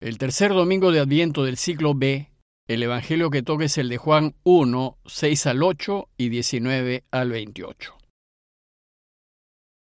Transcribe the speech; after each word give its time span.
El 0.00 0.16
tercer 0.16 0.52
domingo 0.52 0.92
de 0.92 1.00
Adviento 1.00 1.42
del 1.42 1.56
siglo 1.56 1.92
B, 1.92 2.30
el 2.68 2.84
Evangelio 2.84 3.30
que 3.30 3.42
toca 3.42 3.64
es 3.64 3.78
el 3.78 3.88
de 3.88 3.96
Juan 3.96 4.36
1, 4.44 4.96
6 5.04 5.46
al 5.48 5.62
8 5.64 6.08
y 6.16 6.28
19 6.28 7.02
al 7.10 7.30
28. 7.30 7.98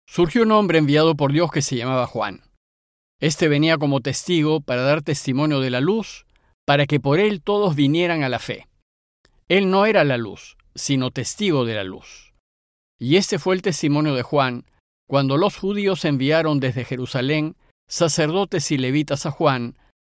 Surgió 0.07 0.44
un 0.44 0.52
hombre 0.52 0.78
enviado 0.78 1.15
por 1.15 1.31
Dios 1.31 1.52
que 1.52 1.63
se 1.63 1.78
llamaba 1.78 2.05
Juan. 2.05 2.44
Este 3.20 3.47
venía 3.47 3.79
como 3.79 4.02
testigo 4.02 4.62
para 4.62 4.84
dar 4.84 5.02
testimonio 5.02 5.61
de 5.61 5.71
la 5.71 5.81
luz, 5.81 6.27
para 6.64 6.86
que 6.86 7.00
por 7.00 7.20
él 7.20 7.41
todos 7.41 7.75
vinieran 7.75 8.21
a 8.21 8.30
la 8.30 8.38
fe. 8.38 8.68
Él 9.48 9.71
no 9.71 9.88
era 9.88 10.04
la 10.04 10.18
luz, 10.18 10.57
sino 10.75 11.09
testigo 11.09 11.66
de 11.66 11.73
la 11.73 11.84
luz. 11.84 12.36
Y 13.00 13.16
este 13.16 13.39
fue 13.39 13.55
el 13.55 13.64
testimonio 13.64 14.14
de 14.14 14.21
Juan, 14.21 14.66
cuando 15.07 15.38
los 15.38 15.57
judíos 15.57 16.05
enviaron 16.05 16.59
desde 16.59 16.86
Jerusalén 16.86 17.55
sacerdotes 17.88 18.70
y 18.70 18.77
levitas 18.77 19.25
a 19.25 19.32
Juan, 19.32 19.75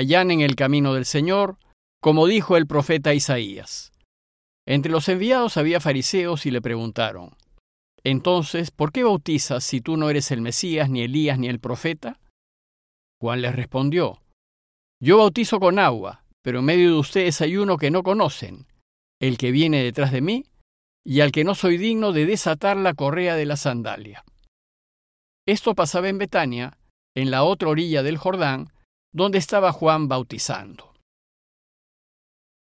en 0.00 0.40
el 0.40 0.54
camino 0.54 0.94
del 0.94 1.04
Señor, 1.04 1.58
como 2.00 2.26
dijo 2.26 2.56
el 2.56 2.66
profeta 2.66 3.14
Isaías. 3.14 3.92
Entre 4.66 4.92
los 4.92 5.08
enviados 5.08 5.56
había 5.56 5.80
fariseos 5.80 6.46
y 6.46 6.50
le 6.50 6.60
preguntaron, 6.60 7.36
Entonces, 8.04 8.70
¿por 8.70 8.92
qué 8.92 9.02
bautizas 9.02 9.64
si 9.64 9.80
tú 9.80 9.96
no 9.96 10.08
eres 10.10 10.30
el 10.30 10.40
Mesías, 10.40 10.88
ni 10.88 11.02
Elías, 11.02 11.38
ni 11.38 11.48
el 11.48 11.58
profeta? 11.58 12.20
Juan 13.20 13.42
les 13.42 13.56
respondió, 13.56 14.22
Yo 15.00 15.18
bautizo 15.18 15.58
con 15.58 15.78
agua, 15.78 16.24
pero 16.42 16.60
en 16.60 16.66
medio 16.66 16.90
de 16.90 16.98
ustedes 16.98 17.40
hay 17.40 17.56
uno 17.56 17.76
que 17.76 17.90
no 17.90 18.02
conocen, 18.02 18.66
el 19.20 19.36
que 19.36 19.50
viene 19.50 19.82
detrás 19.82 20.12
de 20.12 20.20
mí, 20.20 20.44
y 21.04 21.22
al 21.22 21.32
que 21.32 21.44
no 21.44 21.54
soy 21.54 21.76
digno 21.78 22.12
de 22.12 22.26
desatar 22.26 22.76
la 22.76 22.94
correa 22.94 23.34
de 23.34 23.46
la 23.46 23.56
sandalia. 23.56 24.24
Esto 25.46 25.74
pasaba 25.74 26.08
en 26.08 26.18
Betania, 26.18 26.78
en 27.16 27.30
la 27.30 27.42
otra 27.42 27.70
orilla 27.70 28.02
del 28.02 28.18
Jordán, 28.18 28.70
donde 29.12 29.38
estaba 29.38 29.72
Juan 29.72 30.08
bautizando. 30.08 30.94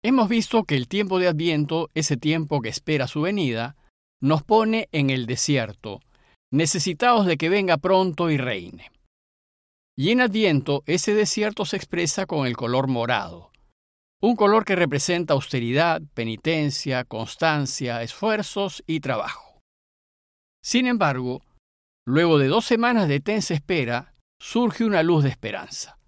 Hemos 0.02 0.28
visto 0.28 0.64
que 0.64 0.76
el 0.76 0.88
tiempo 0.88 1.18
de 1.18 1.28
Adviento, 1.28 1.90
ese 1.94 2.16
tiempo 2.16 2.60
que 2.60 2.70
espera 2.70 3.06
su 3.06 3.20
venida, 3.20 3.76
nos 4.22 4.42
pone 4.42 4.88
en 4.92 5.10
el 5.10 5.26
desierto, 5.26 6.00
necesitados 6.50 7.26
de 7.26 7.36
que 7.36 7.48
venga 7.48 7.76
pronto 7.76 8.30
y 8.30 8.38
reine. 8.38 8.90
Y 9.96 10.10
en 10.10 10.22
Adviento 10.22 10.82
ese 10.86 11.14
desierto 11.14 11.64
se 11.66 11.76
expresa 11.76 12.24
con 12.26 12.46
el 12.46 12.56
color 12.56 12.88
morado, 12.88 13.50
un 14.22 14.36
color 14.36 14.64
que 14.64 14.76
representa 14.76 15.34
austeridad, 15.34 16.00
penitencia, 16.14 17.04
constancia, 17.04 18.02
esfuerzos 18.02 18.82
y 18.86 19.00
trabajo. 19.00 19.60
Sin 20.62 20.86
embargo, 20.86 21.42
luego 22.06 22.38
de 22.38 22.48
dos 22.48 22.64
semanas 22.64 23.08
de 23.08 23.20
tensa 23.20 23.54
espera, 23.54 24.14
surge 24.40 24.84
una 24.84 25.02
luz 25.02 25.24
de 25.24 25.30
esperanza. 25.30 25.99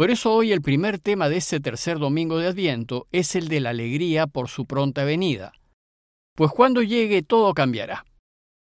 Por 0.00 0.10
eso 0.10 0.32
hoy 0.32 0.50
el 0.50 0.62
primer 0.62 0.98
tema 0.98 1.28
de 1.28 1.36
este 1.36 1.60
tercer 1.60 1.98
domingo 1.98 2.38
de 2.38 2.46
Adviento 2.46 3.06
es 3.12 3.36
el 3.36 3.48
de 3.48 3.60
la 3.60 3.68
alegría 3.68 4.26
por 4.26 4.48
su 4.48 4.64
pronta 4.64 5.04
venida, 5.04 5.52
pues 6.34 6.52
cuando 6.52 6.80
llegue 6.80 7.22
todo 7.22 7.52
cambiará. 7.52 8.06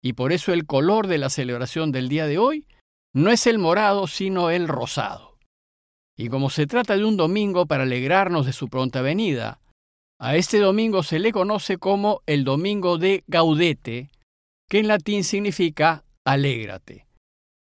Y 0.02 0.14
por 0.14 0.32
eso 0.32 0.52
el 0.52 0.66
color 0.66 1.06
de 1.06 1.20
la 1.20 1.30
celebración 1.30 1.92
del 1.92 2.10
día 2.10 2.26
de 2.26 2.40
hoy 2.40 2.66
no 3.14 3.30
es 3.30 3.46
el 3.46 3.60
morado, 3.60 4.08
sino 4.08 4.50
el 4.50 4.68
rosado. 4.68 5.38
Y 6.18 6.30
como 6.30 6.50
se 6.50 6.66
trata 6.66 6.98
de 6.98 7.06
un 7.06 7.18
domingo 7.18 7.68
para 7.68 7.84
alegrarnos 7.84 8.48
de 8.48 8.54
su 8.54 8.68
pronta 8.68 9.04
venida, 9.04 9.62
a 10.20 10.36
este 10.38 10.58
domingo 10.58 11.04
se 11.04 11.20
le 11.20 11.32
conoce 11.32 11.78
como 11.78 12.24
el 12.26 12.44
domingo 12.44 12.98
de 12.98 13.24
Gaudete, 13.28 14.10
que 14.68 14.80
en 14.80 14.88
latín 14.88 15.24
significa 15.24 16.04
alégrate. 16.26 17.06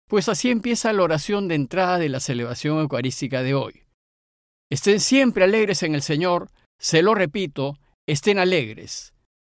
Pues 0.09 0.27
así 0.27 0.49
empieza 0.49 0.91
la 0.91 1.03
oración 1.03 1.47
de 1.47 1.53
entrada 1.53 1.99
de 1.99 2.09
la 2.09 2.19
celebración 2.19 2.79
eucarística 2.79 3.43
de 3.43 3.53
hoy. 3.53 3.83
Estén 4.71 4.99
siempre 4.99 5.43
alegres 5.43 5.83
en 5.83 5.93
el 5.93 6.01
Señor, 6.01 6.49
se 6.79 7.03
lo 7.03 7.13
repito, 7.13 7.77
estén 8.07 8.39
alegres. 8.39 9.13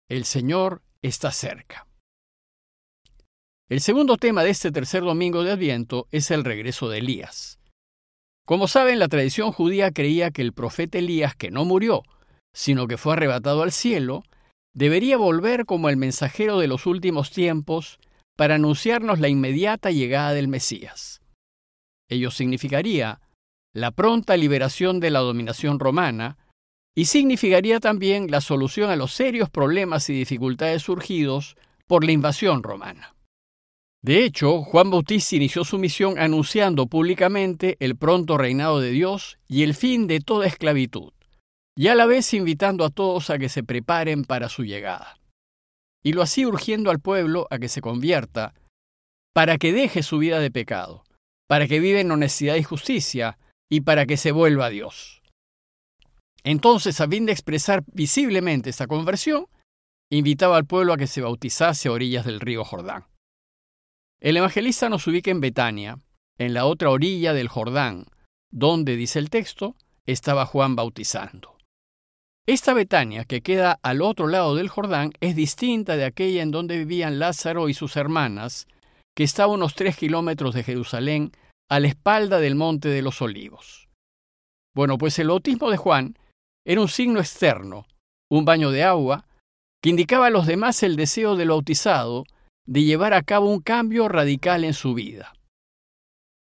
El 0.10 0.24
Señor 0.24 0.82
está 1.02 1.32
cerca. 1.32 1.88
El 3.68 3.82
segundo 3.82 4.16
tema 4.16 4.46
de 4.46 4.52
este 4.52 4.72
tercer 4.72 5.04
domingo 5.04 5.44
de 5.44 5.52
Adviento 5.52 6.08
es 6.12 6.32
el 6.32 6.46
regreso 6.46 6.88
de 6.88 7.00
Elías. 7.00 7.60
Como 8.46 8.70
saben, 8.70 9.00
la 9.00 9.10
tradición 9.10 9.52
judía 9.52 9.92
creía 9.92 10.32
que 10.32 10.42
el 10.42 10.54
profeta 10.54 11.00
Elías, 11.00 11.36
que 11.36 11.52
no 11.52 11.66
murió, 11.66 12.04
sino 12.54 12.88
que 12.88 12.96
fue 12.96 13.14
arrebatado 13.14 13.62
al 13.62 13.74
cielo, 13.74 14.24
debería 14.74 15.18
volver 15.18 15.66
como 15.66 15.90
el 15.90 15.98
mensajero 15.98 16.60
de 16.60 16.68
los 16.68 16.86
últimos 16.86 17.32
tiempos 17.32 18.00
para 18.36 18.56
anunciarnos 18.56 19.20
la 19.20 19.30
inmediata 19.30 19.92
llegada 19.92 20.34
del 20.34 20.48
Mesías. 20.48 21.22
Ello 22.10 22.32
significaría 22.32 23.22
la 23.74 23.92
pronta 23.92 24.38
liberación 24.38 25.00
de 25.00 25.10
la 25.10 25.20
dominación 25.20 25.80
romana 25.80 26.38
y 26.96 27.06
significaría 27.06 27.80
también 27.80 28.32
la 28.32 28.42
solución 28.42 28.90
a 28.90 28.96
los 28.96 29.14
serios 29.14 29.50
problemas 29.50 30.10
y 30.10 30.14
dificultades 30.14 30.84
surgidos 30.84 31.58
por 31.88 32.06
la 32.06 32.12
invasión 32.12 32.64
romana. 32.64 33.16
De 34.02 34.24
hecho, 34.24 34.62
Juan 34.62 34.92
Bautista 34.92 35.36
inició 35.36 35.66
su 35.66 35.80
misión 35.80 36.20
anunciando 36.20 36.86
públicamente 36.88 37.76
el 37.80 37.98
pronto 37.98 38.38
reinado 38.38 38.80
de 38.80 38.92
Dios 38.92 39.40
y 39.48 39.64
el 39.64 39.74
fin 39.74 40.08
de 40.08 40.20
toda 40.20 40.46
esclavitud, 40.46 41.12
y 41.76 41.88
a 41.88 41.96
la 41.96 42.06
vez 42.06 42.34
invitando 42.34 42.86
a 42.86 42.92
todos 42.92 43.30
a 43.30 43.40
que 43.40 43.50
se 43.50 43.64
preparen 43.64 44.24
para 44.24 44.48
su 44.48 44.64
llegada 44.64 45.18
y 46.06 46.14
lo 46.14 46.22
hacía 46.22 46.48
urgiendo 46.48 46.92
al 46.92 47.00
pueblo 47.00 47.48
a 47.50 47.58
que 47.58 47.68
se 47.68 47.82
convierta, 47.82 48.54
para 49.34 49.58
que 49.58 49.74
deje 49.74 50.04
su 50.04 50.20
vida 50.20 50.40
de 50.40 50.52
pecado, 50.52 51.04
para 51.48 51.68
que 51.68 51.80
viva 51.80 52.00
en 52.00 52.12
honestidad 52.12 52.56
y 52.58 52.64
justicia, 52.64 53.40
y 53.72 53.82
para 53.82 54.06
que 54.06 54.16
se 54.16 54.32
vuelva 54.32 54.68
a 54.68 54.70
Dios. 54.70 55.24
Entonces, 56.44 57.02
a 57.02 57.08
fin 57.08 57.26
de 57.26 57.32
expresar 57.32 57.84
visiblemente 57.88 58.70
esta 58.70 58.86
conversión, 58.86 59.48
invitaba 60.12 60.58
al 60.58 60.68
pueblo 60.68 60.94
a 60.94 60.98
que 60.98 61.08
se 61.08 61.22
bautizase 61.22 61.90
a 61.90 61.94
orillas 61.94 62.24
del 62.24 62.40
río 62.40 62.64
Jordán. 62.64 63.06
El 64.20 64.38
evangelista 64.38 64.90
nos 64.90 65.08
ubica 65.08 65.32
en 65.32 65.42
Betania, 65.42 65.98
en 66.38 66.54
la 66.54 66.66
otra 66.66 66.92
orilla 66.92 67.34
del 67.34 67.48
Jordán, 67.48 68.06
donde, 68.52 68.96
dice 68.96 69.18
el 69.18 69.32
texto, 69.32 69.76
estaba 70.06 70.46
Juan 70.46 70.76
bautizando. 70.76 71.55
Esta 72.48 72.76
Betania, 72.76 73.26
que 73.26 73.42
queda 73.42 73.80
al 73.82 74.04
otro 74.04 74.28
lado 74.28 74.56
del 74.56 74.70
Jordán, 74.70 75.14
es 75.20 75.36
distinta 75.36 75.98
de 75.98 76.06
aquella 76.06 76.44
en 76.44 76.52
donde 76.52 76.78
vivían 76.78 77.18
Lázaro 77.18 77.70
y 77.70 77.74
sus 77.74 77.96
hermanas, 77.96 78.68
que 79.16 79.24
estaba 79.24 79.52
a 79.52 79.56
unos 79.56 79.74
tres 79.74 79.98
kilómetros 79.98 80.54
de 80.54 80.64
Jerusalén, 80.64 81.32
a 81.72 81.80
la 81.80 81.88
espalda 81.88 82.40
del 82.40 82.54
Monte 82.54 82.90
de 82.90 83.02
los 83.02 83.22
Olivos. 83.24 83.90
Bueno, 84.76 85.00
pues 85.00 85.18
el 85.18 85.30
bautismo 85.30 85.72
de 85.72 85.78
Juan 85.78 86.20
era 86.64 86.82
un 86.82 86.88
signo 86.88 87.20
externo, 87.20 87.88
un 88.30 88.46
baño 88.46 88.70
de 88.70 88.84
agua, 88.84 89.26
que 89.82 89.90
indicaba 89.90 90.28
a 90.28 90.32
los 90.32 90.46
demás 90.46 90.84
el 90.84 90.96
deseo 90.98 91.36
del 91.36 91.50
bautizado 91.50 92.26
de 92.68 92.84
llevar 92.84 93.14
a 93.14 93.24
cabo 93.24 93.50
un 93.50 93.62
cambio 93.62 94.08
radical 94.08 94.64
en 94.64 94.74
su 94.74 94.94
vida. 94.94 95.34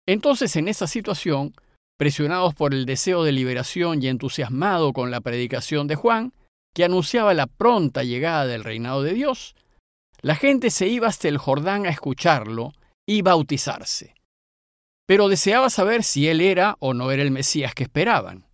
Entonces, 0.07 0.55
en 0.55 0.69
esa 0.69 0.87
situación, 0.87 1.55
presionados 2.01 2.55
por 2.55 2.73
el 2.73 2.87
deseo 2.87 3.25
de 3.25 3.33
liberación 3.33 4.03
y 4.03 4.09
entusiasmado 4.09 4.95
con 4.95 5.11
la 5.11 5.21
predicación 5.21 5.87
de 5.87 5.97
Juan, 5.97 6.33
que 6.75 6.83
anunciaba 6.83 7.35
la 7.35 7.47
pronta 7.47 8.05
llegada 8.05 8.47
del 8.47 8.65
reinado 8.65 9.03
de 9.03 9.13
Dios, 9.13 9.55
la 10.23 10.35
gente 10.35 10.71
se 10.71 10.89
iba 10.89 11.09
hasta 11.09 11.29
el 11.29 11.37
Jordán 11.37 11.85
a 11.85 11.91
escucharlo 11.91 12.73
y 13.07 13.21
bautizarse. 13.21 14.15
Pero 15.07 15.29
deseaba 15.29 15.69
saber 15.69 16.03
si 16.03 16.27
él 16.29 16.41
era 16.41 16.79
o 16.79 16.95
no 16.95 17.11
era 17.11 17.23
el 17.23 17.31
Mesías 17.31 17.75
que 17.75 17.83
esperaban. 17.83 18.47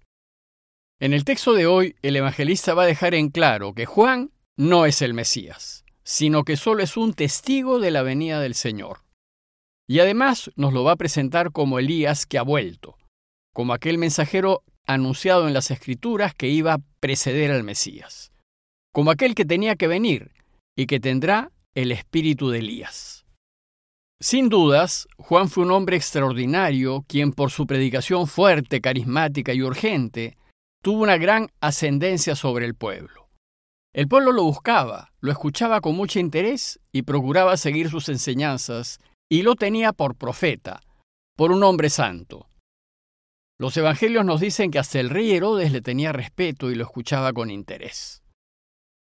En 0.99 1.13
el 1.13 1.25
texto 1.25 1.53
de 1.53 1.67
hoy, 1.67 1.95
el 2.03 2.17
evangelista 2.17 2.75
va 2.75 2.83
a 2.83 2.87
dejar 2.87 3.15
en 3.15 3.29
claro 3.29 3.75
que 3.75 3.87
Juan 3.87 4.33
no 4.57 4.87
es 4.87 5.03
el 5.03 5.15
Mesías, 5.15 5.85
sino 6.03 6.43
que 6.43 6.57
solo 6.57 6.83
es 6.83 6.97
un 6.97 7.15
testigo 7.15 7.79
de 7.79 7.93
la 7.93 8.03
venida 8.03 8.41
del 8.41 8.57
Señor. 8.57 9.05
Y 9.89 10.01
además 10.01 10.51
nos 10.57 10.73
lo 10.73 10.83
va 10.83 10.95
a 10.95 10.97
presentar 10.97 11.53
como 11.53 11.79
Elías 11.79 12.27
que 12.27 12.39
ha 12.39 12.43
vuelto, 12.43 12.97
como 13.57 13.73
aquel 13.73 13.97
mensajero 13.97 14.65
anunciado 14.87 15.49
en 15.49 15.55
las 15.55 15.71
Escrituras 15.71 16.35
que 16.35 16.47
iba 16.47 16.75
a 16.75 16.81
preceder 17.01 17.51
al 17.51 17.65
Mesías, 17.65 18.31
como 18.93 19.11
aquel 19.11 19.35
que 19.35 19.47
tenía 19.47 19.77
que 19.77 19.87
venir 19.87 20.33
y 20.77 20.85
que 20.85 21.01
tendrá 21.01 21.51
el 21.75 21.91
espíritu 21.91 22.51
de 22.51 22.59
Elías. 22.59 23.25
Sin 24.21 24.51
dudas, 24.51 25.09
Juan 25.17 25.49
fue 25.49 25.65
un 25.65 25.71
hombre 25.71 25.97
extraordinario 25.97 27.07
quien 27.09 27.33
por 27.33 27.51
su 27.51 27.67
predicación 27.67 28.27
fuerte, 28.27 28.83
carismática 28.83 29.55
y 29.55 29.63
urgente, 29.63 30.37
tuvo 30.83 31.03
una 31.03 31.17
gran 31.17 31.49
ascendencia 31.63 32.37
sobre 32.37 32.67
el 32.67 32.75
pueblo. 32.75 33.31
El 33.95 34.07
pueblo 34.07 34.33
lo 34.33 34.43
buscaba, 34.43 35.15
lo 35.21 35.33
escuchaba 35.33 35.81
con 35.81 35.97
mucho 35.97 36.19
interés 36.19 36.79
y 36.93 37.05
procuraba 37.05 37.57
seguir 37.57 37.89
sus 37.89 38.11
enseñanzas, 38.11 38.99
y 39.31 39.41
lo 39.41 39.55
tenía 39.55 39.95
por 39.95 40.15
profeta, 40.15 40.83
por 41.39 41.53
un 41.53 41.63
hombre 41.63 41.89
santo. 41.89 42.51
Los 43.59 43.77
evangelios 43.77 44.25
nos 44.25 44.41
dicen 44.41 44.71
que 44.71 44.79
hasta 44.79 45.01
el 45.01 45.09
rey 45.09 45.33
Herodes 45.33 45.73
le 45.73 45.81
tenía 45.81 46.13
respeto 46.13 46.71
y 46.71 46.75
lo 46.75 46.85
escuchaba 46.85 47.33
con 47.33 47.51
interés. 47.51 48.23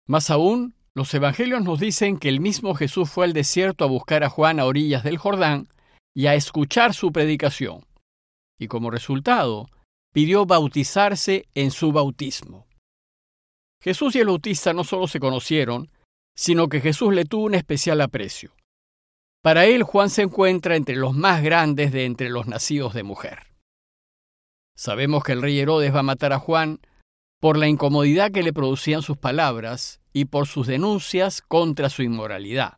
Más 0.08 0.30
aún, 0.30 0.76
los 0.94 1.14
evangelios 1.14 1.62
nos 1.62 1.80
dicen 1.80 2.18
que 2.18 2.30
el 2.30 2.40
mismo 2.40 2.74
Jesús 2.74 3.10
fue 3.10 3.26
al 3.26 3.34
desierto 3.34 3.84
a 3.84 3.88
buscar 3.88 4.24
a 4.24 4.30
Juan 4.30 4.62
a 4.62 4.66
orillas 4.66 5.04
del 5.04 5.18
Jordán 5.18 5.68
y 6.16 6.28
a 6.28 6.36
escuchar 6.36 6.94
su 6.94 7.12
predicación. 7.12 7.86
Y 8.58 8.68
como 8.68 8.92
resultado, 8.92 9.68
pidió 10.14 10.46
bautizarse 10.46 11.50
en 11.54 11.72
su 11.72 11.92
bautismo. 11.92 12.66
Jesús 13.82 14.16
y 14.16 14.20
el 14.20 14.28
bautista 14.28 14.72
no 14.72 14.86
solo 14.86 15.08
se 15.08 15.20
conocieron, 15.20 15.92
sino 16.34 16.70
que 16.70 16.80
Jesús 16.80 17.14
le 17.14 17.26
tuvo 17.26 17.46
un 17.46 17.56
especial 17.56 18.00
aprecio. 18.00 18.56
Para 19.42 19.66
él 19.66 19.84
Juan 19.84 20.10
se 20.10 20.22
encuentra 20.22 20.78
entre 20.78 20.96
los 20.96 21.14
más 21.14 21.44
grandes 21.44 21.92
de 21.92 22.06
entre 22.06 22.30
los 22.30 22.48
nacidos 22.48 22.94
de 22.94 23.04
mujer. 23.04 23.55
Sabemos 24.76 25.24
que 25.24 25.32
el 25.32 25.42
rey 25.42 25.58
Herodes 25.60 25.94
va 25.94 26.00
a 26.00 26.04
matar 26.04 26.34
a 26.34 26.40
Juan 26.40 26.80
por 27.40 27.58
la 27.58 27.68
incomodidad 27.68 28.32
que 28.32 28.44
le 28.44 28.54
producían 28.54 29.02
sus 29.02 29.18
palabras 29.18 30.02
y 30.14 30.26
por 30.26 30.48
sus 30.48 30.68
denuncias 30.68 31.42
contra 31.42 31.90
su 31.90 32.04
inmoralidad. 32.04 32.78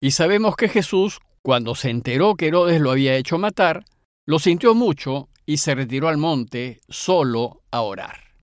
Y 0.00 0.12
sabemos 0.12 0.56
que 0.56 0.68
Jesús, 0.68 1.20
cuando 1.42 1.74
se 1.74 1.90
enteró 1.90 2.34
que 2.34 2.48
Herodes 2.48 2.80
lo 2.80 2.90
había 2.90 3.16
hecho 3.16 3.38
matar, 3.38 3.84
lo 4.26 4.38
sintió 4.38 4.74
mucho 4.74 5.28
y 5.46 5.58
se 5.58 5.74
retiró 5.74 6.08
al 6.08 6.16
monte 6.16 6.80
solo 6.88 7.62
a 7.70 7.82
orar. 7.82 8.34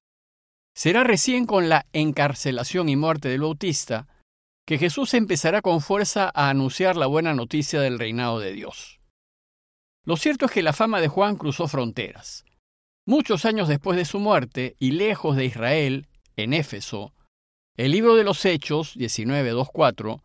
Será 0.75 1.03
recién 1.03 1.45
con 1.45 1.69
la 1.69 1.85
encarcelación 1.93 2.89
y 2.89 2.95
muerte 2.95 3.29
del 3.29 3.41
Bautista 3.41 4.07
que 4.67 4.77
Jesús 4.77 5.13
empezará 5.13 5.61
con 5.61 5.81
fuerza 5.81 6.31
a 6.33 6.49
anunciar 6.49 6.95
la 6.95 7.07
buena 7.07 7.33
noticia 7.33 7.81
del 7.81 7.99
reinado 7.99 8.39
de 8.39 8.53
Dios. 8.53 8.99
Lo 10.05 10.17
cierto 10.17 10.45
es 10.45 10.51
que 10.51 10.63
la 10.63 10.73
fama 10.73 11.01
de 11.01 11.07
Juan 11.07 11.35
cruzó 11.35 11.67
fronteras. 11.67 12.45
Muchos 13.11 13.43
años 13.43 13.67
después 13.67 13.97
de 13.97 14.05
su 14.05 14.19
muerte 14.19 14.77
y 14.79 14.91
lejos 14.91 15.35
de 15.35 15.43
Israel, 15.43 16.07
en 16.37 16.53
Éfeso, 16.53 17.13
el 17.75 17.91
libro 17.91 18.15
de 18.15 18.23
los 18.23 18.45
Hechos 18.45 18.95
19.2.4 18.95 20.21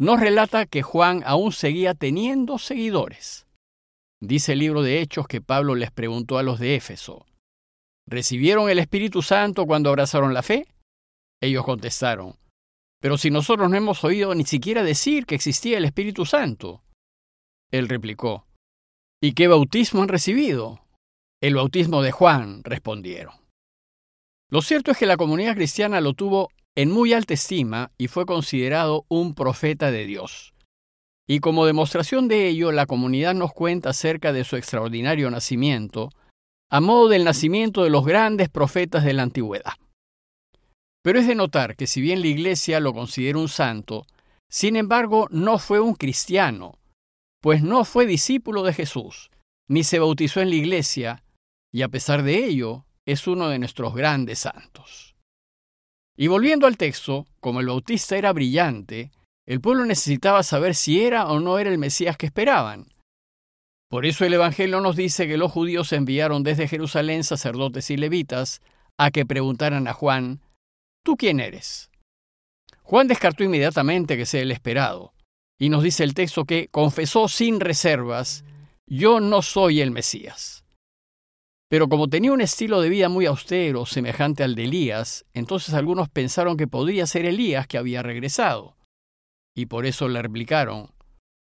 nos 0.00 0.18
relata 0.18 0.66
que 0.66 0.82
Juan 0.82 1.22
aún 1.26 1.52
seguía 1.52 1.94
teniendo 1.94 2.58
seguidores. 2.58 3.46
Dice 4.20 4.54
el 4.54 4.58
libro 4.58 4.82
de 4.82 5.00
Hechos 5.00 5.28
que 5.28 5.40
Pablo 5.40 5.76
les 5.76 5.92
preguntó 5.92 6.36
a 6.36 6.42
los 6.42 6.58
de 6.58 6.74
Éfeso, 6.74 7.24
¿recibieron 8.04 8.68
el 8.68 8.80
Espíritu 8.80 9.22
Santo 9.22 9.64
cuando 9.64 9.90
abrazaron 9.90 10.34
la 10.34 10.42
fe? 10.42 10.66
Ellos 11.40 11.64
contestaron, 11.64 12.34
pero 13.00 13.16
si 13.16 13.30
nosotros 13.30 13.70
no 13.70 13.76
hemos 13.76 14.02
oído 14.02 14.34
ni 14.34 14.44
siquiera 14.44 14.82
decir 14.82 15.24
que 15.24 15.36
existía 15.36 15.78
el 15.78 15.84
Espíritu 15.84 16.26
Santo. 16.26 16.82
Él 17.70 17.88
replicó, 17.88 18.44
¿y 19.22 19.34
qué 19.34 19.46
bautismo 19.46 20.02
han 20.02 20.08
recibido? 20.08 20.83
El 21.44 21.56
bautismo 21.56 22.00
de 22.00 22.10
Juan, 22.10 22.62
respondieron. 22.64 23.34
Lo 24.50 24.62
cierto 24.62 24.92
es 24.92 24.96
que 24.96 25.04
la 25.04 25.18
comunidad 25.18 25.54
cristiana 25.54 26.00
lo 26.00 26.14
tuvo 26.14 26.48
en 26.74 26.90
muy 26.90 27.12
alta 27.12 27.34
estima 27.34 27.90
y 27.98 28.08
fue 28.08 28.24
considerado 28.24 29.04
un 29.08 29.34
profeta 29.34 29.90
de 29.90 30.06
Dios. 30.06 30.54
Y 31.28 31.40
como 31.40 31.66
demostración 31.66 32.28
de 32.28 32.48
ello, 32.48 32.72
la 32.72 32.86
comunidad 32.86 33.34
nos 33.34 33.52
cuenta 33.52 33.90
acerca 33.90 34.32
de 34.32 34.42
su 34.44 34.56
extraordinario 34.56 35.30
nacimiento, 35.30 36.08
a 36.70 36.80
modo 36.80 37.10
del 37.10 37.24
nacimiento 37.24 37.84
de 37.84 37.90
los 37.90 38.06
grandes 38.06 38.48
profetas 38.48 39.04
de 39.04 39.12
la 39.12 39.24
antigüedad. 39.24 39.74
Pero 41.02 41.18
es 41.18 41.26
de 41.26 41.34
notar 41.34 41.76
que 41.76 41.86
si 41.86 42.00
bien 42.00 42.22
la 42.22 42.28
Iglesia 42.28 42.80
lo 42.80 42.94
considera 42.94 43.38
un 43.38 43.50
santo, 43.50 44.06
sin 44.50 44.76
embargo 44.76 45.26
no 45.30 45.58
fue 45.58 45.78
un 45.78 45.94
cristiano, 45.94 46.78
pues 47.42 47.62
no 47.62 47.84
fue 47.84 48.06
discípulo 48.06 48.62
de 48.62 48.72
Jesús, 48.72 49.30
ni 49.68 49.84
se 49.84 49.98
bautizó 49.98 50.40
en 50.40 50.48
la 50.48 50.56
Iglesia, 50.56 51.23
y 51.74 51.82
a 51.82 51.88
pesar 51.88 52.22
de 52.22 52.44
ello, 52.44 52.86
es 53.04 53.26
uno 53.26 53.48
de 53.48 53.58
nuestros 53.58 53.96
grandes 53.96 54.38
santos. 54.38 55.16
Y 56.16 56.28
volviendo 56.28 56.68
al 56.68 56.76
texto, 56.76 57.26
como 57.40 57.58
el 57.58 57.66
bautista 57.66 58.16
era 58.16 58.32
brillante, 58.32 59.10
el 59.44 59.60
pueblo 59.60 59.84
necesitaba 59.84 60.44
saber 60.44 60.76
si 60.76 61.02
era 61.02 61.26
o 61.26 61.40
no 61.40 61.58
era 61.58 61.70
el 61.70 61.78
Mesías 61.78 62.16
que 62.16 62.26
esperaban. 62.26 62.86
Por 63.90 64.06
eso 64.06 64.24
el 64.24 64.34
Evangelio 64.34 64.80
nos 64.80 64.94
dice 64.94 65.26
que 65.26 65.36
los 65.36 65.50
judíos 65.50 65.92
enviaron 65.92 66.44
desde 66.44 66.68
Jerusalén 66.68 67.24
sacerdotes 67.24 67.90
y 67.90 67.96
levitas 67.96 68.62
a 68.96 69.10
que 69.10 69.26
preguntaran 69.26 69.88
a 69.88 69.94
Juan, 69.94 70.42
¿tú 71.04 71.16
quién 71.16 71.40
eres? 71.40 71.90
Juan 72.84 73.08
descartó 73.08 73.42
inmediatamente 73.42 74.16
que 74.16 74.26
sea 74.26 74.42
el 74.42 74.52
esperado, 74.52 75.12
y 75.58 75.70
nos 75.70 75.82
dice 75.82 76.04
el 76.04 76.14
texto 76.14 76.44
que 76.44 76.68
confesó 76.68 77.26
sin 77.26 77.58
reservas, 77.58 78.44
yo 78.86 79.18
no 79.18 79.42
soy 79.42 79.80
el 79.80 79.90
Mesías. 79.90 80.63
Pero 81.74 81.88
como 81.88 82.06
tenía 82.06 82.30
un 82.30 82.40
estilo 82.40 82.80
de 82.80 82.88
vida 82.88 83.08
muy 83.08 83.26
austero, 83.26 83.84
semejante 83.84 84.44
al 84.44 84.54
de 84.54 84.62
Elías, 84.62 85.24
entonces 85.34 85.74
algunos 85.74 86.08
pensaron 86.08 86.56
que 86.56 86.68
podría 86.68 87.04
ser 87.04 87.26
Elías 87.26 87.66
que 87.66 87.78
había 87.78 88.00
regresado. 88.00 88.76
Y 89.56 89.66
por 89.66 89.84
eso 89.84 90.08
le 90.08 90.22
replicaron, 90.22 90.92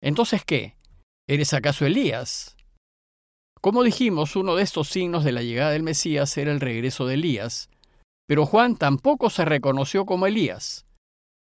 ¿entonces 0.02 0.46
qué? 0.46 0.78
¿Eres 1.28 1.54
acaso 1.54 1.86
Elías? 1.86 2.56
Como 3.60 3.84
dijimos, 3.84 4.38
uno 4.38 4.56
de 4.56 4.64
estos 4.64 4.88
signos 4.88 5.26
de 5.26 5.34
la 5.34 5.42
llegada 5.42 5.72
del 5.72 5.84
Mesías 5.84 6.38
era 6.38 6.54
el 6.54 6.62
regreso 6.62 7.06
de 7.06 7.16
Elías, 7.16 7.70
pero 8.26 8.46
Juan 8.46 8.78
tampoco 8.78 9.30
se 9.30 9.44
reconoció 9.44 10.06
como 10.06 10.28
Elías. 10.28 10.86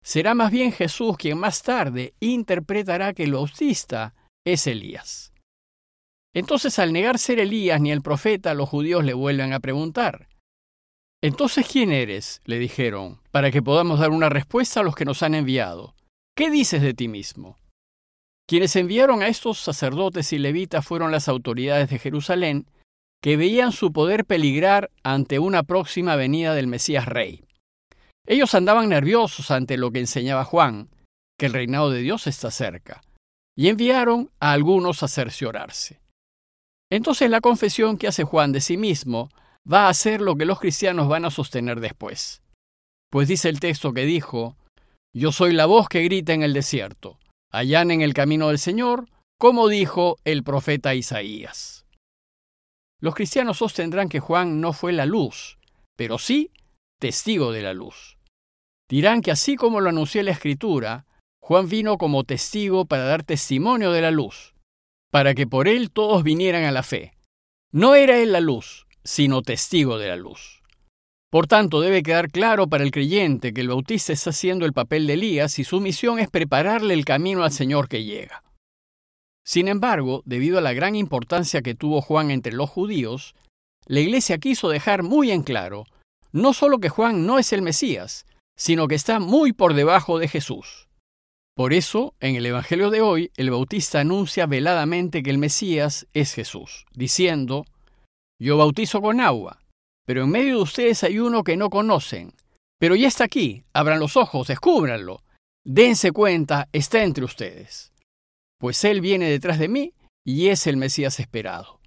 Será 0.02 0.34
más 0.34 0.50
bien 0.50 0.72
Jesús 0.72 1.18
quien 1.18 1.36
más 1.36 1.62
tarde 1.62 2.14
interpretará 2.20 3.12
que 3.12 3.24
el 3.24 3.34
bautista 3.34 4.14
es 4.46 4.66
Elías. 4.66 5.31
Entonces, 6.34 6.78
al 6.78 6.92
negar 6.92 7.18
ser 7.18 7.38
Elías 7.38 7.80
ni 7.80 7.92
el 7.92 8.02
profeta, 8.02 8.54
los 8.54 8.68
judíos 8.68 9.04
le 9.04 9.14
vuelven 9.14 9.52
a 9.52 9.60
preguntar. 9.60 10.28
Entonces, 11.22 11.66
¿quién 11.70 11.92
eres? 11.92 12.40
le 12.44 12.58
dijeron, 12.58 13.20
para 13.30 13.50
que 13.50 13.62
podamos 13.62 14.00
dar 14.00 14.10
una 14.10 14.28
respuesta 14.28 14.80
a 14.80 14.82
los 14.82 14.94
que 14.94 15.04
nos 15.04 15.22
han 15.22 15.34
enviado. 15.34 15.94
¿Qué 16.36 16.50
dices 16.50 16.82
de 16.82 16.94
ti 16.94 17.06
mismo? 17.06 17.58
Quienes 18.48 18.74
enviaron 18.76 19.22
a 19.22 19.28
estos 19.28 19.58
sacerdotes 19.60 20.32
y 20.32 20.38
levitas 20.38 20.84
fueron 20.84 21.12
las 21.12 21.28
autoridades 21.28 21.88
de 21.90 21.98
Jerusalén, 21.98 22.66
que 23.22 23.36
veían 23.36 23.70
su 23.70 23.92
poder 23.92 24.24
peligrar 24.24 24.90
ante 25.04 25.38
una 25.38 25.62
próxima 25.62 26.16
venida 26.16 26.54
del 26.54 26.66
Mesías 26.66 27.06
Rey. 27.06 27.44
Ellos 28.26 28.54
andaban 28.54 28.88
nerviosos 28.88 29.50
ante 29.52 29.76
lo 29.76 29.92
que 29.92 30.00
enseñaba 30.00 30.44
Juan, 30.44 30.88
que 31.38 31.46
el 31.46 31.52
reinado 31.52 31.90
de 31.90 32.00
Dios 32.00 32.26
está 32.26 32.50
cerca, 32.50 33.00
y 33.56 33.68
enviaron 33.68 34.30
a 34.40 34.52
algunos 34.52 35.04
a 35.04 35.08
cerciorarse. 35.08 36.01
Entonces 36.92 37.30
la 37.30 37.40
confesión 37.40 37.96
que 37.96 38.06
hace 38.06 38.22
Juan 38.22 38.52
de 38.52 38.60
sí 38.60 38.76
mismo 38.76 39.30
va 39.70 39.88
a 39.88 39.94
ser 39.94 40.20
lo 40.20 40.36
que 40.36 40.44
los 40.44 40.60
cristianos 40.60 41.08
van 41.08 41.24
a 41.24 41.30
sostener 41.30 41.80
después. 41.80 42.42
Pues 43.10 43.28
dice 43.28 43.48
el 43.48 43.60
texto 43.60 43.94
que 43.94 44.04
dijo, 44.04 44.58
Yo 45.16 45.32
soy 45.32 45.54
la 45.54 45.64
voz 45.64 45.88
que 45.88 46.02
grita 46.02 46.34
en 46.34 46.42
el 46.42 46.52
desierto, 46.52 47.18
en 47.50 48.02
el 48.02 48.12
camino 48.12 48.48
del 48.48 48.58
Señor, 48.58 49.08
como 49.38 49.68
dijo 49.68 50.18
el 50.24 50.44
profeta 50.44 50.94
Isaías. 50.94 51.86
Los 53.00 53.14
cristianos 53.14 53.56
sostendrán 53.56 54.10
que 54.10 54.20
Juan 54.20 54.60
no 54.60 54.74
fue 54.74 54.92
la 54.92 55.06
luz, 55.06 55.56
pero 55.96 56.18
sí 56.18 56.50
testigo 57.00 57.52
de 57.52 57.62
la 57.62 57.72
luz. 57.72 58.18
Dirán 58.90 59.22
que 59.22 59.30
así 59.30 59.56
como 59.56 59.80
lo 59.80 59.88
anunció 59.88 60.22
la 60.22 60.32
Escritura, 60.32 61.06
Juan 61.40 61.70
vino 61.70 61.96
como 61.96 62.24
testigo 62.24 62.84
para 62.84 63.04
dar 63.04 63.22
testimonio 63.22 63.92
de 63.92 64.02
la 64.02 64.10
luz 64.10 64.51
para 65.12 65.34
que 65.34 65.46
por 65.46 65.68
él 65.68 65.92
todos 65.92 66.24
vinieran 66.24 66.64
a 66.64 66.72
la 66.72 66.82
fe. 66.82 67.12
No 67.70 67.94
era 67.94 68.18
él 68.18 68.32
la 68.32 68.40
luz, 68.40 68.86
sino 69.04 69.42
testigo 69.42 69.98
de 69.98 70.08
la 70.08 70.16
luz. 70.16 70.62
Por 71.30 71.46
tanto, 71.46 71.80
debe 71.80 72.02
quedar 72.02 72.30
claro 72.30 72.66
para 72.66 72.82
el 72.82 72.90
creyente 72.90 73.54
que 73.54 73.60
el 73.60 73.68
bautista 73.68 74.12
está 74.12 74.30
haciendo 74.30 74.66
el 74.66 74.72
papel 74.72 75.06
de 75.06 75.14
Elías 75.14 75.58
y 75.58 75.64
su 75.64 75.80
misión 75.80 76.18
es 76.18 76.28
prepararle 76.28 76.94
el 76.94 77.04
camino 77.04 77.44
al 77.44 77.52
Señor 77.52 77.88
que 77.88 78.04
llega. 78.04 78.42
Sin 79.44 79.68
embargo, 79.68 80.22
debido 80.24 80.58
a 80.58 80.62
la 80.62 80.72
gran 80.72 80.96
importancia 80.96 81.62
que 81.62 81.74
tuvo 81.74 82.00
Juan 82.00 82.30
entre 82.30 82.52
los 82.52 82.68
judíos, 82.68 83.34
la 83.86 84.00
Iglesia 84.00 84.38
quiso 84.38 84.68
dejar 84.68 85.02
muy 85.02 85.30
en 85.30 85.42
claro 85.42 85.86
no 86.32 86.54
solo 86.54 86.78
que 86.78 86.88
Juan 86.88 87.26
no 87.26 87.38
es 87.38 87.52
el 87.52 87.62
Mesías, 87.62 88.26
sino 88.56 88.88
que 88.88 88.94
está 88.94 89.20
muy 89.20 89.52
por 89.52 89.74
debajo 89.74 90.18
de 90.18 90.28
Jesús. 90.28 90.88
Por 91.54 91.74
eso, 91.74 92.14
en 92.20 92.34
el 92.36 92.46
Evangelio 92.46 92.88
de 92.90 93.02
hoy, 93.02 93.30
el 93.36 93.50
Bautista 93.50 94.00
anuncia 94.00 94.46
veladamente 94.46 95.22
que 95.22 95.30
el 95.30 95.36
Mesías 95.36 96.06
es 96.14 96.32
Jesús, 96.32 96.86
diciendo, 96.94 97.66
Yo 98.40 98.56
bautizo 98.56 99.02
con 99.02 99.20
agua, 99.20 99.60
pero 100.06 100.22
en 100.24 100.30
medio 100.30 100.56
de 100.56 100.62
ustedes 100.62 101.04
hay 101.04 101.18
uno 101.18 101.44
que 101.44 101.58
no 101.58 101.68
conocen, 101.68 102.32
pero 102.80 102.96
ya 102.96 103.06
está 103.06 103.24
aquí, 103.24 103.64
abran 103.74 104.00
los 104.00 104.16
ojos, 104.16 104.48
descúbranlo, 104.48 105.22
dense 105.64 106.10
cuenta, 106.10 106.68
está 106.72 107.04
entre 107.04 107.24
ustedes. 107.24 107.92
pues 108.58 108.82
Él 108.84 109.00
viene 109.00 109.28
detrás 109.28 109.58
de 109.58 109.68
mí 109.68 109.92
y 110.24 110.48
es 110.48 110.66
el 110.66 110.78
Mesías 110.78 111.20
esperado. 111.20 111.80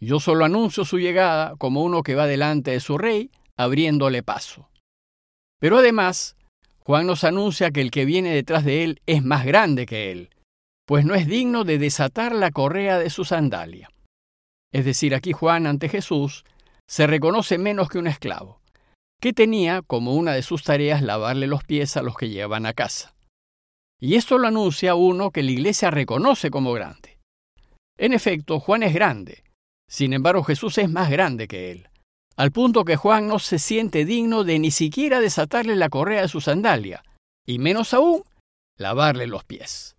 Yo 0.00 0.20
solo 0.20 0.44
anuncio 0.44 0.84
su 0.84 0.98
llegada 0.98 1.56
como 1.56 1.82
uno 1.82 2.04
que 2.04 2.14
va 2.14 2.26
delante 2.26 2.70
de 2.70 2.80
su 2.80 2.98
rey, 2.98 3.30
abriéndole 3.56 4.22
paso. 4.22 4.70
Pero 5.58 5.78
además, 5.78 6.36
Juan 6.88 7.06
nos 7.06 7.22
anuncia 7.24 7.70
que 7.70 7.82
el 7.82 7.90
que 7.90 8.06
viene 8.06 8.32
detrás 8.32 8.64
de 8.64 8.82
él 8.82 9.02
es 9.04 9.22
más 9.22 9.44
grande 9.44 9.84
que 9.84 10.10
él, 10.10 10.30
pues 10.86 11.04
no 11.04 11.14
es 11.14 11.26
digno 11.26 11.64
de 11.64 11.76
desatar 11.76 12.34
la 12.34 12.50
correa 12.50 12.98
de 12.98 13.10
su 13.10 13.26
sandalia. 13.26 13.90
Es 14.72 14.86
decir, 14.86 15.14
aquí 15.14 15.34
Juan 15.34 15.66
ante 15.66 15.90
Jesús 15.90 16.46
se 16.86 17.06
reconoce 17.06 17.58
menos 17.58 17.90
que 17.90 17.98
un 17.98 18.06
esclavo, 18.06 18.62
que 19.20 19.34
tenía 19.34 19.82
como 19.82 20.14
una 20.14 20.32
de 20.32 20.40
sus 20.40 20.64
tareas 20.64 21.02
lavarle 21.02 21.46
los 21.46 21.62
pies 21.62 21.98
a 21.98 22.02
los 22.02 22.16
que 22.16 22.30
llevan 22.30 22.64
a 22.64 22.72
casa. 22.72 23.14
Y 24.00 24.14
esto 24.14 24.38
lo 24.38 24.48
anuncia 24.48 24.94
uno 24.94 25.30
que 25.30 25.42
la 25.42 25.50
iglesia 25.50 25.90
reconoce 25.90 26.50
como 26.50 26.72
grande. 26.72 27.18
En 27.98 28.14
efecto, 28.14 28.60
Juan 28.60 28.82
es 28.82 28.94
grande, 28.94 29.44
sin 29.90 30.14
embargo 30.14 30.42
Jesús 30.42 30.78
es 30.78 30.88
más 30.88 31.10
grande 31.10 31.48
que 31.48 31.70
él, 31.70 31.90
al 32.38 32.52
punto 32.52 32.84
que 32.84 32.94
Juan 32.94 33.26
no 33.26 33.40
se 33.40 33.58
siente 33.58 34.04
digno 34.04 34.44
de 34.44 34.60
ni 34.60 34.70
siquiera 34.70 35.18
desatarle 35.18 35.74
la 35.74 35.88
correa 35.88 36.22
de 36.22 36.28
su 36.28 36.40
sandalia, 36.40 37.02
y 37.44 37.58
menos 37.58 37.92
aún 37.92 38.22
lavarle 38.78 39.26
los 39.26 39.42
pies. 39.42 39.96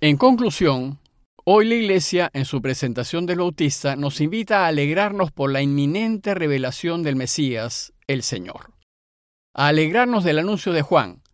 En 0.00 0.16
conclusión, 0.16 1.00
hoy 1.44 1.66
la 1.66 1.74
Iglesia, 1.74 2.30
en 2.34 2.44
su 2.44 2.62
presentación 2.62 3.26
del 3.26 3.40
Bautista, 3.40 3.96
nos 3.96 4.20
invita 4.20 4.60
a 4.64 4.68
alegrarnos 4.68 5.32
por 5.32 5.50
la 5.50 5.60
inminente 5.60 6.34
revelación 6.36 7.02
del 7.02 7.16
Mesías, 7.16 7.92
el 8.06 8.22
Señor. 8.22 8.70
A 9.56 9.66
alegrarnos 9.66 10.22
del 10.22 10.38
anuncio 10.38 10.72
de 10.72 10.82
Juan, 10.82 11.24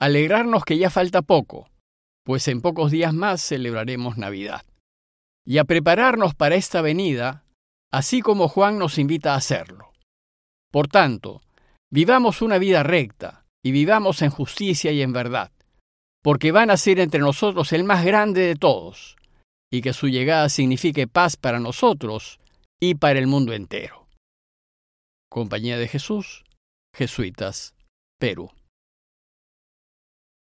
alegrarnos 0.00 0.64
que 0.64 0.78
ya 0.78 0.90
falta 0.90 1.22
poco, 1.22 1.70
pues 2.24 2.48
en 2.48 2.60
pocos 2.60 2.90
días 2.90 3.14
más 3.14 3.40
celebraremos 3.40 4.18
Navidad. 4.18 4.62
Y 5.46 5.58
a 5.58 5.64
prepararnos 5.64 6.34
para 6.34 6.56
esta 6.56 6.82
venida 6.82 7.44
así 7.92 8.20
como 8.20 8.48
Juan 8.48 8.78
nos 8.78 8.98
invita 8.98 9.34
a 9.34 9.36
hacerlo. 9.36 9.92
Por 10.70 10.88
tanto, 10.88 11.42
vivamos 11.90 12.42
una 12.42 12.58
vida 12.58 12.82
recta 12.82 13.44
y 13.64 13.72
vivamos 13.72 14.22
en 14.22 14.30
justicia 14.30 14.92
y 14.92 15.02
en 15.02 15.12
verdad, 15.12 15.50
porque 16.22 16.52
van 16.52 16.70
a 16.70 16.76
ser 16.76 17.00
entre 17.00 17.20
nosotros 17.20 17.72
el 17.72 17.84
más 17.84 18.04
grande 18.04 18.42
de 18.42 18.54
todos, 18.54 19.16
y 19.70 19.82
que 19.82 19.92
su 19.92 20.08
llegada 20.08 20.48
signifique 20.48 21.06
paz 21.06 21.36
para 21.36 21.60
nosotros 21.60 22.40
y 22.80 22.94
para 22.94 23.18
el 23.18 23.26
mundo 23.26 23.52
entero. 23.52 24.06
Compañía 25.30 25.78
de 25.78 25.88
Jesús, 25.88 26.44
Jesuitas, 26.94 27.74
Perú. 28.18 28.50